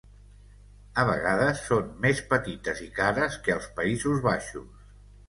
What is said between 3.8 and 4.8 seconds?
Països Baixos.